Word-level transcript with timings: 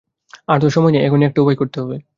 আর 0.47 0.57
তো 0.61 0.67
সময় 0.69 0.91
নেই, 0.93 1.01
এখনই 1.03 1.27
একটা 1.27 1.39
উপায় 1.41 1.57
করতে 1.57 1.77
হবে। 1.81 1.97